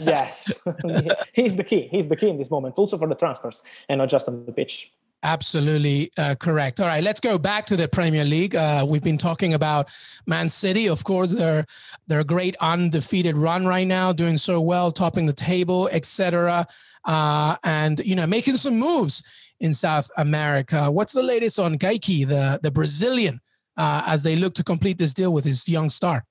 yes, 0.00 0.52
he's 1.32 1.56
the 1.56 1.64
key. 1.64 1.88
He's 1.90 2.06
the 2.06 2.16
key 2.16 2.28
in 2.28 2.38
this 2.38 2.50
moment, 2.50 2.78
also 2.78 2.96
for 2.98 3.08
the 3.08 3.16
transfers 3.16 3.64
and 3.88 3.98
not 3.98 4.08
just 4.08 4.28
on 4.28 4.46
the 4.46 4.52
pitch. 4.52 4.92
Absolutely 5.22 6.10
uh, 6.16 6.34
correct. 6.36 6.80
All 6.80 6.86
right, 6.86 7.04
let's 7.04 7.20
go 7.20 7.36
back 7.36 7.66
to 7.66 7.76
the 7.76 7.86
Premier 7.86 8.24
League. 8.24 8.56
Uh, 8.56 8.86
we've 8.88 9.02
been 9.02 9.18
talking 9.18 9.52
about 9.52 9.90
Man 10.26 10.48
City. 10.48 10.88
Of 10.88 11.04
course, 11.04 11.30
they're 11.30 11.66
they're 12.06 12.20
a 12.20 12.24
great 12.24 12.56
undefeated 12.60 13.36
run 13.36 13.66
right 13.66 13.86
now, 13.86 14.12
doing 14.12 14.38
so 14.38 14.62
well, 14.62 14.90
topping 14.90 15.26
the 15.26 15.34
table, 15.34 15.88
etc. 15.92 16.66
Uh, 17.04 17.56
and 17.64 18.00
you 18.00 18.16
know, 18.16 18.26
making 18.26 18.56
some 18.56 18.78
moves 18.78 19.22
in 19.60 19.74
South 19.74 20.10
America. 20.16 20.90
What's 20.90 21.12
the 21.12 21.22
latest 21.22 21.58
on 21.58 21.76
Kayky, 21.76 22.26
the 22.26 22.58
the 22.62 22.70
Brazilian, 22.70 23.42
uh, 23.76 24.02
as 24.06 24.22
they 24.22 24.36
look 24.36 24.54
to 24.54 24.64
complete 24.64 24.96
this 24.96 25.12
deal 25.12 25.34
with 25.34 25.44
his 25.44 25.68
young 25.68 25.90
star? 25.90 26.24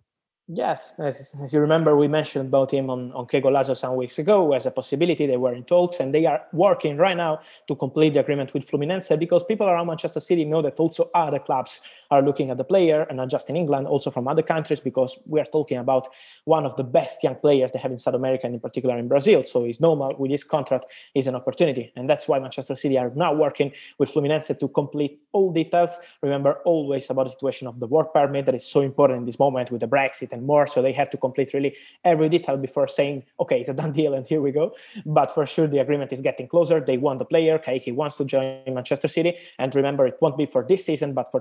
Yes, 0.52 0.94
as, 0.98 1.36
as, 1.44 1.54
you 1.54 1.60
remember, 1.60 1.96
we 1.96 2.08
mentioned 2.08 2.48
about 2.48 2.74
him 2.74 2.90
on, 2.90 3.12
on 3.12 3.28
Que 3.28 3.40
Golazo 3.40 3.78
some 3.78 3.96
weeks 3.96 4.18
ago 4.18 4.52
as 4.54 4.66
a 4.66 4.72
possibility. 4.72 5.28
They 5.28 5.38
were 5.38 5.54
in 5.54 5.64
talks 5.64 6.00
and 6.00 6.12
they 6.12 6.26
are 6.26 6.42
working 6.54 6.98
right 6.98 7.16
now 7.16 7.42
to 7.68 7.76
complete 7.76 8.16
the 8.16 8.22
agreement 8.22 8.56
with 8.56 8.68
Fluminense 8.68 9.16
because 9.20 9.44
people 9.44 9.70
around 9.70 9.86
Manchester 9.86 10.20
City 10.20 10.46
know 10.46 10.64
that 10.64 10.80
also 10.80 11.12
other 11.14 11.38
clubs 11.38 11.82
are 12.12 12.22
looking 12.22 12.50
at 12.50 12.58
the 12.58 12.64
player, 12.64 13.06
and 13.10 13.18
not 13.18 13.30
just 13.30 13.50
in 13.50 13.56
England, 13.56 13.88
also 13.88 14.10
from 14.12 14.28
other 14.28 14.42
countries, 14.42 14.80
because 14.80 15.20
we 15.26 15.40
are 15.40 15.46
talking 15.46 15.78
about 15.78 16.08
one 16.46 16.66
of 16.66 16.76
the 16.76 16.84
best 16.84 17.24
young 17.24 17.36
players 17.36 17.72
they 17.72 17.80
have 17.80 17.92
in 17.92 17.98
South 17.98 18.16
America, 18.16 18.46
and 18.46 18.56
in 18.56 18.60
particular 18.60 18.98
in 18.98 19.08
Brazil. 19.08 19.44
So 19.44 19.66
it's 19.66 19.80
normal 19.80 20.16
with 20.18 20.32
this 20.32 20.44
contract 20.44 20.86
is 21.14 21.28
an 21.28 21.36
opportunity, 21.36 21.92
and 21.96 22.10
that's 22.10 22.28
why 22.28 22.40
Manchester 22.40 22.76
City 22.76 22.98
are 22.98 23.12
now 23.16 23.34
working 23.34 23.72
with 23.98 24.12
Fluminense 24.12 24.58
to 24.58 24.68
complete 24.70 25.22
all 25.32 25.52
details. 25.52 26.00
Remember 26.22 26.54
always 26.66 27.10
about 27.10 27.26
the 27.26 27.30
situation 27.30 27.68
of 27.68 27.80
the 27.80 27.88
work 27.88 28.14
permit 28.14 28.46
that 28.46 28.56
is 28.56 28.66
so 28.66 28.82
important 28.82 29.20
in 29.20 29.26
this 29.26 29.40
moment 29.40 29.72
with 29.72 29.82
the 29.82 29.88
Brexit 29.88 30.32
and 30.32 30.46
more. 30.46 30.66
So 30.68 30.82
they 30.82 30.94
have 30.94 31.10
to 31.12 31.18
complete 31.18 31.54
really 31.54 31.76
every 32.04 32.30
detail 32.30 32.58
before 32.58 32.88
saying, 32.88 33.24
okay, 33.40 33.60
it's 33.60 33.70
a 33.70 33.74
done 33.74 33.92
deal, 33.92 34.14
and 34.14 34.28
here 34.28 34.42
we 34.42 34.52
go. 34.52 34.76
But 35.06 35.32
for 35.32 35.46
sure, 35.46 35.68
the 35.68 35.80
agreement 35.80 36.12
is 36.12 36.22
getting 36.22 36.48
closer. 36.48 36.80
They 36.80 36.98
want 36.98 37.20
the 37.20 37.26
player. 37.26 37.60
Kayky 37.60 37.94
wants 37.94 38.18
to 38.18 38.26
join 38.26 38.62
Manchester 38.68 39.08
City, 39.08 39.38
and 39.60 39.74
remember, 39.76 40.08
it 40.08 40.18
won't 40.22 40.38
be 40.38 40.46
for 40.46 40.66
this 40.68 40.86
season, 40.86 41.14
but 41.14 41.32
for 41.32 41.40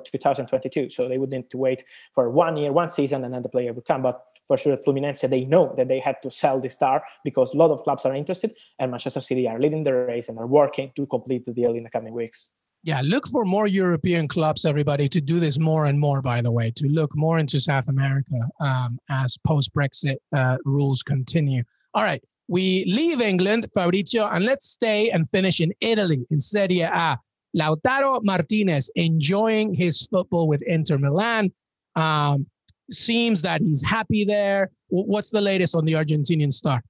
2022. 0.58 0.90
So 0.90 1.08
they 1.08 1.18
would 1.18 1.30
need 1.30 1.50
to 1.50 1.58
wait 1.58 1.84
for 2.14 2.30
one 2.30 2.56
year, 2.56 2.72
one 2.72 2.90
season, 2.90 3.24
and 3.24 3.32
then 3.32 3.42
the 3.42 3.48
player 3.48 3.72
would 3.72 3.84
come. 3.84 4.02
But 4.02 4.22
for 4.46 4.56
sure 4.56 4.72
at 4.72 4.84
Fluminense, 4.84 5.28
they 5.28 5.44
know 5.44 5.74
that 5.76 5.88
they 5.88 6.00
had 6.00 6.20
to 6.22 6.30
sell 6.30 6.60
the 6.60 6.68
star 6.68 7.04
because 7.24 7.54
a 7.54 7.56
lot 7.56 7.70
of 7.70 7.82
clubs 7.82 8.04
are 8.04 8.14
interested, 8.14 8.54
and 8.78 8.90
Manchester 8.90 9.20
City 9.20 9.46
are 9.46 9.60
leading 9.60 9.82
the 9.82 9.94
race 9.94 10.28
and 10.28 10.38
are 10.38 10.46
working 10.46 10.92
to 10.96 11.06
complete 11.06 11.44
the 11.44 11.52
deal 11.52 11.74
in 11.74 11.82
the 11.82 11.90
coming 11.90 12.14
weeks. 12.14 12.48
Yeah, 12.84 13.00
look 13.04 13.26
for 13.26 13.44
more 13.44 13.66
European 13.66 14.28
clubs, 14.28 14.64
everybody, 14.64 15.08
to 15.08 15.20
do 15.20 15.40
this 15.40 15.58
more 15.58 15.86
and 15.86 15.98
more, 15.98 16.22
by 16.22 16.40
the 16.40 16.52
way, 16.52 16.70
to 16.76 16.86
look 16.86 17.14
more 17.16 17.38
into 17.38 17.58
South 17.58 17.88
America 17.88 18.36
um, 18.60 18.98
as 19.10 19.36
post 19.46 19.74
Brexit 19.74 20.16
uh, 20.34 20.56
rules 20.64 21.02
continue. 21.02 21.64
All 21.94 22.04
right, 22.04 22.22
we 22.46 22.84
leave 22.86 23.20
England, 23.20 23.66
Fabrizio, 23.74 24.28
and 24.28 24.44
let's 24.44 24.70
stay 24.70 25.10
and 25.10 25.28
finish 25.30 25.60
in 25.60 25.72
Italy 25.80 26.26
in 26.30 26.40
Serie 26.40 26.80
A. 26.80 27.18
Lautaro 27.56 28.20
Martinez 28.22 28.90
enjoying 28.94 29.74
his 29.74 30.06
football 30.06 30.48
with 30.48 30.62
Inter 30.62 30.98
Milan. 30.98 31.52
Um, 31.96 32.46
seems 32.90 33.42
that 33.42 33.60
he's 33.60 33.84
happy 33.84 34.24
there. 34.24 34.70
What's 34.88 35.30
the 35.30 35.40
latest 35.40 35.74
on 35.74 35.84
the 35.84 35.92
Argentinian 35.92 36.52
star? 36.52 36.82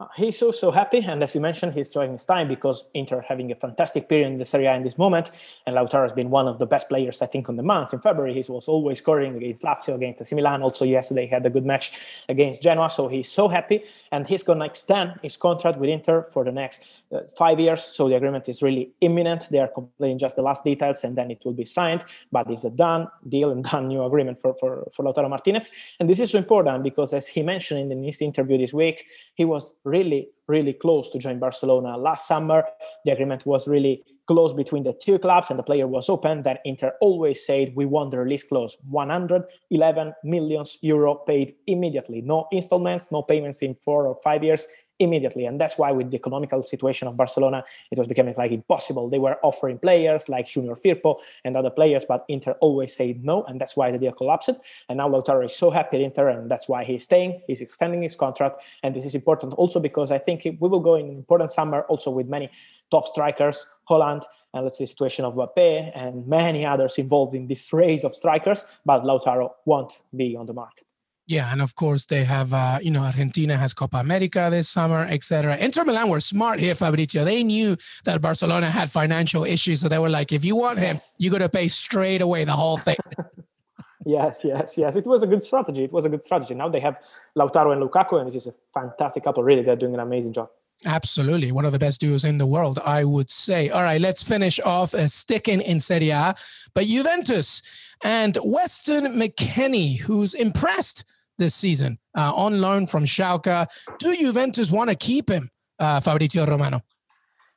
Uh, 0.00 0.06
he's 0.16 0.38
so 0.38 0.50
so 0.50 0.70
happy, 0.70 1.04
and 1.06 1.22
as 1.22 1.34
you 1.34 1.42
mentioned, 1.42 1.74
he's 1.74 1.88
enjoying 1.88 2.12
his 2.12 2.24
time 2.24 2.48
because 2.48 2.86
Inter 2.94 3.18
are 3.18 3.24
having 3.28 3.52
a 3.52 3.54
fantastic 3.54 4.08
period 4.08 4.28
in 4.28 4.38
the 4.38 4.46
Serie 4.46 4.64
A 4.64 4.74
in 4.74 4.82
this 4.82 4.96
moment, 4.96 5.30
and 5.66 5.76
Lautaro 5.76 6.00
has 6.00 6.12
been 6.12 6.30
one 6.30 6.48
of 6.48 6.58
the 6.58 6.64
best 6.64 6.88
players 6.88 7.20
I 7.20 7.26
think 7.26 7.50
on 7.50 7.56
the 7.56 7.62
month. 7.62 7.92
In 7.92 8.00
February, 8.00 8.32
he 8.32 8.42
was 8.50 8.66
always 8.66 8.96
scoring 8.96 9.36
against 9.36 9.62
Lazio, 9.62 9.96
against 9.96 10.22
AC 10.22 10.34
Milan. 10.34 10.62
Also 10.62 10.86
yesterday, 10.86 11.26
he 11.26 11.28
had 11.28 11.44
a 11.44 11.50
good 11.50 11.66
match 11.66 12.00
against 12.30 12.62
Genoa, 12.62 12.88
so 12.88 13.08
he's 13.08 13.30
so 13.30 13.46
happy, 13.46 13.84
and 14.10 14.26
he's 14.26 14.42
gonna 14.42 14.64
extend 14.64 15.20
his 15.22 15.36
contract 15.36 15.76
with 15.76 15.90
Inter 15.90 16.22
for 16.32 16.44
the 16.44 16.52
next 16.52 16.82
uh, 17.12 17.20
five 17.36 17.58
years. 17.58 17.82
So 17.82 18.08
the 18.08 18.16
agreement 18.16 18.48
is 18.48 18.62
really 18.62 18.92
imminent. 19.00 19.48
They 19.50 19.58
are 19.58 19.68
completing 19.68 20.18
just 20.18 20.36
the 20.36 20.42
last 20.42 20.64
details, 20.64 21.04
and 21.04 21.16
then 21.16 21.30
it 21.30 21.42
will 21.44 21.52
be 21.52 21.64
signed. 21.64 22.04
But 22.30 22.50
it's 22.50 22.64
a 22.64 22.70
done 22.70 23.08
deal 23.28 23.50
and 23.50 23.64
done 23.70 23.88
new 23.88 24.04
agreement 24.04 24.40
for 24.40 24.54
for 24.54 24.88
for 24.94 25.04
Lautaro 25.04 25.28
Martinez, 25.28 25.70
and 25.98 26.08
this 26.08 26.20
is 26.20 26.30
so 26.30 26.38
important 26.38 26.82
because 26.82 27.12
as 27.12 27.26
he 27.26 27.42
mentioned 27.42 27.92
in 27.92 28.02
his 28.02 28.20
interview 28.22 28.58
this 28.58 28.72
week, 28.72 29.04
he 29.34 29.44
was 29.44 29.74
really, 29.84 30.28
really 30.46 30.72
close 30.72 31.10
to 31.10 31.18
join 31.18 31.38
Barcelona. 31.38 31.96
Last 31.96 32.26
summer, 32.28 32.64
the 33.04 33.12
agreement 33.12 33.46
was 33.46 33.66
really 33.66 34.04
close 34.30 34.54
between 34.54 34.84
the 34.84 34.92
two 34.92 35.18
clubs 35.18 35.50
and 35.50 35.58
the 35.58 35.62
player 35.64 35.88
was 35.88 36.08
open. 36.08 36.42
That 36.42 36.60
Inter 36.64 36.92
always 37.00 37.44
said, 37.44 37.72
we 37.74 37.84
want 37.84 38.12
the 38.12 38.18
release 38.18 38.44
clause 38.44 38.76
111 38.88 40.14
million 40.22 40.64
euro 40.82 41.16
paid 41.16 41.56
immediately. 41.66 42.20
No 42.20 42.46
installments, 42.52 43.10
no 43.10 43.22
payments 43.22 43.60
in 43.60 43.74
four 43.82 44.06
or 44.06 44.16
five 44.22 44.44
years 44.44 44.68
immediately. 45.00 45.46
And 45.46 45.60
that's 45.60 45.78
why, 45.78 45.90
with 45.90 46.10
the 46.10 46.16
economical 46.16 46.62
situation 46.62 47.08
of 47.08 47.16
Barcelona, 47.16 47.64
it 47.90 47.98
was 47.98 48.06
becoming 48.06 48.34
like 48.36 48.52
impossible. 48.52 49.08
They 49.08 49.18
were 49.18 49.38
offering 49.42 49.78
players 49.78 50.28
like 50.28 50.46
Junior 50.46 50.74
Firpo 50.74 51.18
and 51.44 51.56
other 51.56 51.70
players, 51.70 52.04
but 52.04 52.24
Inter 52.28 52.52
always 52.60 52.94
said 52.94 53.24
no, 53.24 53.44
and 53.44 53.60
that's 53.60 53.76
why 53.76 53.90
the 53.90 53.98
deal 53.98 54.12
collapsed. 54.12 54.50
And 54.88 54.98
now 54.98 55.08
Lautaro 55.08 55.44
is 55.44 55.56
so 55.56 55.70
happy 55.70 55.96
at 55.96 56.02
Inter, 56.02 56.28
and 56.28 56.50
that's 56.50 56.68
why 56.68 56.84
he's 56.84 57.04
staying. 57.04 57.42
He's 57.46 57.60
extending 57.60 58.02
his 58.02 58.14
contract, 58.14 58.62
and 58.82 58.94
this 58.94 59.04
is 59.04 59.14
important 59.14 59.54
also 59.54 59.80
because 59.80 60.10
I 60.10 60.18
think 60.18 60.44
we 60.44 60.68
will 60.68 60.80
go 60.80 60.94
in 60.94 61.06
an 61.06 61.16
important 61.16 61.50
summer 61.50 61.82
also 61.82 62.10
with 62.10 62.28
many 62.28 62.50
top 62.90 63.08
strikers. 63.08 63.66
Haaland, 63.88 64.22
and 64.54 64.62
let's 64.62 64.78
say 64.78 64.84
the 64.84 64.86
situation 64.86 65.24
of 65.24 65.34
Mbappe 65.34 65.90
and 65.96 66.24
many 66.26 66.64
others 66.64 66.96
involved 66.98 67.34
in 67.34 67.48
this 67.48 67.72
race 67.72 68.04
of 68.04 68.14
strikers, 68.14 68.64
but 68.86 69.02
Lautaro 69.02 69.50
won't 69.64 70.04
be 70.14 70.36
on 70.36 70.46
the 70.46 70.52
market. 70.52 70.84
Yeah, 71.30 71.52
and 71.52 71.62
of 71.62 71.76
course 71.76 72.06
they 72.06 72.24
have, 72.24 72.52
uh, 72.52 72.80
you 72.82 72.90
know, 72.90 73.04
Argentina 73.04 73.56
has 73.56 73.72
Copa 73.72 73.98
America 73.98 74.48
this 74.50 74.68
summer, 74.68 75.06
etc. 75.08 75.56
Inter 75.58 75.84
Milan 75.84 76.08
were 76.08 76.18
smart 76.18 76.58
here, 76.58 76.74
Fabrizio. 76.74 77.24
They 77.24 77.44
knew 77.44 77.76
that 78.04 78.20
Barcelona 78.20 78.68
had 78.68 78.90
financial 78.90 79.44
issues, 79.44 79.80
so 79.80 79.88
they 79.88 80.00
were 80.00 80.08
like, 80.08 80.32
if 80.32 80.44
you 80.44 80.56
want 80.56 80.80
him, 80.80 80.98
you 81.18 81.30
got 81.30 81.38
to 81.38 81.48
pay 81.48 81.68
straight 81.68 82.20
away 82.20 82.42
the 82.42 82.54
whole 82.54 82.78
thing. 82.78 82.96
yes, 84.04 84.40
yes, 84.42 84.76
yes. 84.76 84.96
It 84.96 85.06
was 85.06 85.22
a 85.22 85.28
good 85.28 85.44
strategy. 85.44 85.84
It 85.84 85.92
was 85.92 86.04
a 86.04 86.08
good 86.08 86.24
strategy. 86.24 86.56
Now 86.56 86.68
they 86.68 86.80
have 86.80 86.98
Lautaro 87.38 87.72
and 87.72 87.80
Lukaku, 87.80 88.18
and 88.18 88.28
it 88.28 88.34
is 88.34 88.48
a 88.48 88.54
fantastic 88.74 89.22
couple. 89.22 89.44
Really, 89.44 89.62
they're 89.62 89.76
doing 89.76 89.94
an 89.94 90.00
amazing 90.00 90.32
job. 90.32 90.48
Absolutely. 90.84 91.52
One 91.52 91.64
of 91.64 91.70
the 91.70 91.78
best 91.78 92.00
duos 92.00 92.24
in 92.24 92.38
the 92.38 92.46
world, 92.46 92.80
I 92.84 93.04
would 93.04 93.30
say. 93.30 93.68
All 93.68 93.84
right, 93.84 94.00
let's 94.00 94.24
finish 94.24 94.58
off 94.58 94.94
uh, 94.94 95.06
sticking 95.06 95.60
in 95.60 95.78
Serie 95.78 96.10
A. 96.10 96.34
But 96.74 96.86
Juventus 96.86 97.62
and 98.02 98.36
Weston 98.42 99.14
McKennie, 99.14 100.00
who's 100.00 100.34
impressed 100.34 101.04
this 101.40 101.56
season 101.56 101.98
uh, 102.16 102.32
on 102.32 102.60
loan 102.60 102.86
from 102.86 103.04
Schalke. 103.04 103.66
Do 103.98 104.16
Juventus 104.16 104.70
want 104.70 104.90
to 104.90 104.96
keep 104.96 105.28
him, 105.28 105.50
uh, 105.80 105.98
Fabrizio 105.98 106.46
Romano? 106.46 106.82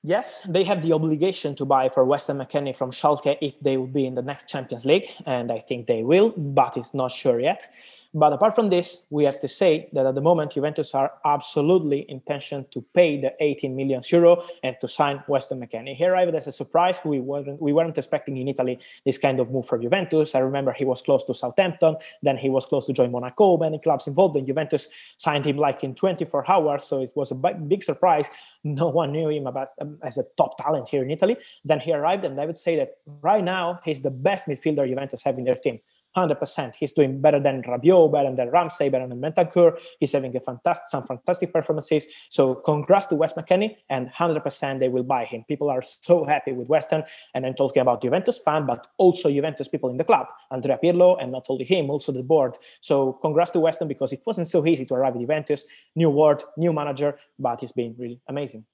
Yes, 0.01 0.41
they 0.49 0.63
have 0.63 0.81
the 0.81 0.91
obligation 0.91 1.55
to 1.55 1.65
buy 1.65 1.87
for 1.87 2.03
Weston 2.03 2.37
McKennie 2.37 2.75
from 2.75 2.91
Schalke 2.91 3.37
if 3.41 3.57
they 3.61 3.77
will 3.77 3.87
be 3.87 4.05
in 4.05 4.15
the 4.15 4.21
next 4.21 4.49
Champions 4.49 4.83
League, 4.83 5.07
and 5.25 5.51
I 5.51 5.59
think 5.59 5.87
they 5.87 6.03
will, 6.03 6.31
but 6.35 6.75
it's 6.75 6.93
not 6.93 7.11
sure 7.11 7.39
yet. 7.39 7.69
But 8.15 8.31
apart 8.31 8.53
from 8.53 8.69
this, 8.69 9.07
we 9.09 9.25
have 9.25 9.39
to 9.39 9.47
say 9.47 9.89
that 9.93 10.05
at 10.05 10.13
the 10.13 10.21
moment, 10.21 10.51
Juventus 10.51 10.93
are 10.93 11.13
absolutely 11.25 12.05
intention 12.09 12.67
to 12.69 12.85
pay 12.93 13.19
the 13.19 13.33
18 13.39 13.75
million 13.75 14.03
euro 14.11 14.43
and 14.61 14.75
to 14.81 14.87
sign 14.87 15.23
Weston 15.27 15.59
McKennie. 15.59 15.95
He 15.95 16.05
arrived 16.05 16.35
as 16.35 16.45
a 16.45 16.51
surprise. 16.51 16.99
We 17.03 17.19
weren't, 17.19 17.59
we 17.59 17.73
weren't 17.73 17.97
expecting 17.97 18.37
in 18.37 18.47
Italy 18.47 18.77
this 19.03 19.17
kind 19.17 19.39
of 19.39 19.49
move 19.49 19.65
from 19.65 19.81
Juventus. 19.81 20.35
I 20.35 20.39
remember 20.39 20.71
he 20.71 20.85
was 20.85 21.01
close 21.01 21.23
to 21.23 21.33
Southampton, 21.33 21.95
then 22.21 22.37
he 22.37 22.49
was 22.49 22.67
close 22.67 22.85
to 22.85 22.93
join 22.93 23.11
Monaco. 23.11 23.57
Many 23.57 23.79
clubs 23.79 24.05
involved, 24.05 24.35
and 24.35 24.45
Juventus 24.45 24.89
signed 25.17 25.45
him 25.45 25.57
like 25.57 25.83
in 25.83 25.95
24 25.95 26.51
hours. 26.51 26.83
So 26.83 27.01
it 27.01 27.11
was 27.15 27.31
a 27.31 27.35
big 27.35 27.83
surprise. 27.83 28.29
No 28.65 28.87
one 28.87 29.11
knew 29.11 29.27
him 29.27 29.45
about, 29.45 29.67
um, 29.81 29.99
as 30.03 30.17
a 30.17 30.23
top 30.37 30.57
talent 30.57 30.87
here 30.87 31.03
in 31.03 31.11
Italy. 31.11 31.35
Then 31.65 31.81
he 31.81 31.91
arrived, 31.91 32.23
and 32.23 32.39
I 32.39 32.45
would 32.45 32.55
say 32.55 32.77
that 32.77 32.95
right 33.21 33.43
now 33.43 33.81
he's 33.83 34.01
the 34.01 34.09
best 34.09 34.47
midfielder 34.47 34.87
Juventus 34.87 35.21
have 35.23 35.37
in 35.37 35.43
their 35.43 35.55
team. 35.55 35.81
100%. 36.15 36.75
He's 36.75 36.93
doing 36.93 37.21
better 37.21 37.39
than 37.39 37.63
Rabiot, 37.63 38.11
better 38.11 38.35
than 38.35 38.49
Ramsey, 38.49 38.89
better 38.89 39.07
than 39.07 39.19
Bentancur. 39.21 39.79
He's 39.99 40.11
having 40.11 40.35
a 40.35 40.39
fantastic, 40.39 40.87
some 40.87 41.05
fantastic 41.05 41.53
performances. 41.53 42.07
So 42.29 42.55
congrats 42.55 43.07
to 43.07 43.15
West 43.15 43.35
McKennie, 43.35 43.77
and 43.89 44.09
100% 44.11 44.79
they 44.79 44.89
will 44.89 45.03
buy 45.03 45.25
him. 45.25 45.43
People 45.47 45.69
are 45.69 45.81
so 45.81 46.25
happy 46.25 46.51
with 46.51 46.67
Weston, 46.67 47.03
and 47.33 47.45
I'm 47.45 47.53
talking 47.53 47.81
about 47.81 48.01
Juventus 48.01 48.39
fan, 48.39 48.65
but 48.65 48.87
also 48.97 49.29
Juventus 49.29 49.67
people 49.67 49.89
in 49.89 49.97
the 49.97 50.03
club, 50.03 50.27
Andrea 50.51 50.79
Pirlo, 50.83 51.21
and 51.21 51.31
not 51.31 51.45
only 51.49 51.65
him, 51.65 51.89
also 51.89 52.11
the 52.11 52.23
board. 52.23 52.57
So 52.81 53.13
congrats 53.13 53.51
to 53.51 53.59
Weston 53.59 53.87
because 53.87 54.13
it 54.13 54.21
wasn't 54.25 54.47
so 54.47 54.65
easy 54.65 54.85
to 54.85 54.93
arrive 54.93 55.15
at 55.15 55.21
Juventus. 55.21 55.65
New 55.95 56.09
ward, 56.09 56.43
new 56.57 56.73
manager, 56.73 57.17
but 57.39 57.59
he's 57.59 57.71
been 57.71 57.95
really 57.97 58.19
amazing. 58.27 58.65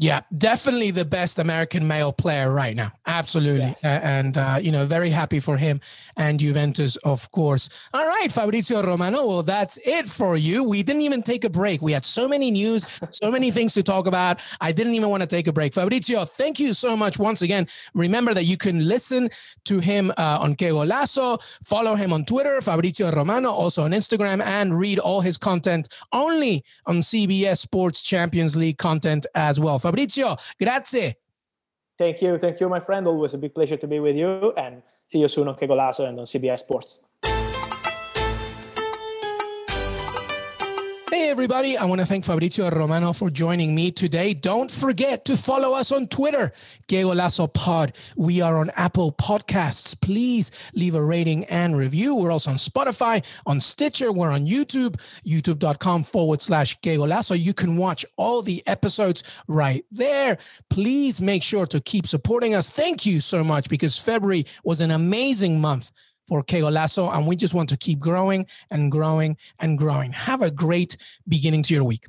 Yeah, 0.00 0.22
definitely 0.38 0.92
the 0.92 1.04
best 1.04 1.38
American 1.38 1.86
male 1.86 2.10
player 2.10 2.50
right 2.50 2.74
now. 2.74 2.90
Absolutely. 3.06 3.66
Yes. 3.66 3.84
Uh, 3.84 4.00
and, 4.02 4.38
uh, 4.38 4.58
you 4.58 4.72
know, 4.72 4.86
very 4.86 5.10
happy 5.10 5.40
for 5.40 5.58
him 5.58 5.78
and 6.16 6.40
Juventus, 6.40 6.96
of 6.96 7.30
course. 7.32 7.68
All 7.92 8.06
right, 8.06 8.32
Fabrizio 8.32 8.82
Romano. 8.82 9.26
Well, 9.26 9.42
that's 9.42 9.78
it 9.84 10.06
for 10.06 10.38
you. 10.38 10.64
We 10.64 10.82
didn't 10.82 11.02
even 11.02 11.22
take 11.22 11.44
a 11.44 11.50
break. 11.50 11.82
We 11.82 11.92
had 11.92 12.06
so 12.06 12.26
many 12.26 12.50
news, 12.50 12.86
so 13.12 13.30
many 13.30 13.50
things 13.50 13.74
to 13.74 13.82
talk 13.82 14.06
about. 14.06 14.40
I 14.58 14.72
didn't 14.72 14.94
even 14.94 15.10
want 15.10 15.20
to 15.22 15.26
take 15.26 15.46
a 15.48 15.52
break. 15.52 15.74
Fabrizio, 15.74 16.24
thank 16.24 16.58
you 16.58 16.72
so 16.72 16.96
much 16.96 17.18
once 17.18 17.42
again. 17.42 17.68
Remember 17.92 18.32
that 18.32 18.44
you 18.44 18.56
can 18.56 18.88
listen 18.88 19.28
to 19.66 19.80
him 19.80 20.12
uh, 20.16 20.38
on 20.40 20.54
Que 20.54 20.68
Golazo, 20.70 21.42
follow 21.62 21.94
him 21.94 22.14
on 22.14 22.24
Twitter, 22.24 22.62
Fabrizio 22.62 23.10
Romano, 23.12 23.50
also 23.50 23.84
on 23.84 23.90
Instagram, 23.90 24.42
and 24.42 24.78
read 24.78 24.98
all 24.98 25.20
his 25.20 25.36
content 25.36 25.88
only 26.14 26.64
on 26.86 27.00
CBS 27.00 27.58
Sports 27.58 28.00
Champions 28.00 28.56
League 28.56 28.78
content 28.78 29.26
as 29.34 29.60
well. 29.60 29.78
Fabrizio, 29.90 30.36
grazie. 30.56 31.18
Thank 31.96 32.22
you. 32.22 32.38
Thank 32.38 32.60
you, 32.60 32.68
my 32.68 32.80
friend. 32.80 33.06
Always 33.06 33.34
a 33.34 33.38
big 33.38 33.52
pleasure 33.52 33.76
to 33.76 33.86
be 33.86 33.98
with 33.98 34.16
you 34.16 34.52
and 34.56 34.82
see 35.06 35.18
you 35.18 35.28
soon 35.28 35.48
on 35.48 35.56
Que 35.56 35.66
Golazo 35.66 36.08
and 36.08 36.18
on 36.20 36.26
CBS 36.26 36.60
Sports. 36.60 37.04
Hey, 41.20 41.28
everybody. 41.28 41.76
I 41.76 41.84
want 41.84 42.00
to 42.00 42.06
thank 42.06 42.24
Fabrizio 42.24 42.70
Romano 42.70 43.12
for 43.12 43.28
joining 43.28 43.74
me 43.74 43.90
today. 43.90 44.32
Don't 44.32 44.70
forget 44.70 45.26
to 45.26 45.36
follow 45.36 45.74
us 45.74 45.92
on 45.92 46.08
Twitter, 46.08 46.50
Que 46.88 47.02
Golazo 47.02 47.52
Pod. 47.52 47.92
We 48.16 48.40
are 48.40 48.56
on 48.56 48.70
Apple 48.70 49.12
Podcasts. 49.12 50.00
Please 50.00 50.50
leave 50.72 50.94
a 50.94 51.04
rating 51.04 51.44
and 51.44 51.76
review. 51.76 52.14
We're 52.14 52.30
also 52.32 52.52
on 52.52 52.56
Spotify, 52.56 53.22
on 53.44 53.60
Stitcher. 53.60 54.12
We're 54.12 54.30
on 54.30 54.46
YouTube, 54.46 54.98
youtube.com 55.22 56.04
forward 56.04 56.40
slash 56.40 56.80
Que 56.80 56.96
Golazo. 56.96 57.38
You 57.38 57.52
can 57.52 57.76
watch 57.76 58.06
all 58.16 58.40
the 58.40 58.66
episodes 58.66 59.22
right 59.46 59.84
there. 59.92 60.38
Please 60.70 61.20
make 61.20 61.42
sure 61.42 61.66
to 61.66 61.82
keep 61.82 62.06
supporting 62.06 62.54
us. 62.54 62.70
Thank 62.70 63.04
you 63.04 63.20
so 63.20 63.44
much 63.44 63.68
because 63.68 63.98
February 63.98 64.46
was 64.64 64.80
an 64.80 64.90
amazing 64.90 65.60
month 65.60 65.92
for 66.30 66.44
Que 66.44 66.60
Golazo. 66.60 67.12
And 67.12 67.26
we 67.26 67.34
just 67.34 67.54
want 67.54 67.68
to 67.70 67.76
keep 67.76 67.98
growing 67.98 68.46
and 68.70 68.90
growing 68.90 69.36
and 69.58 69.76
growing. 69.76 70.12
Have 70.12 70.42
a 70.42 70.50
great 70.50 70.96
beginning 71.26 71.64
to 71.64 71.74
your 71.74 71.82
week. 71.82 72.06